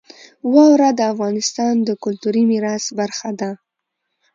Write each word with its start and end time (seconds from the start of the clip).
واوره 0.53 0.89
د 0.99 1.01
افغانستان 1.13 1.73
د 1.87 1.89
کلتوري 2.03 2.43
میراث 2.51 2.85
برخه 2.99 3.29
ده. 3.39 3.51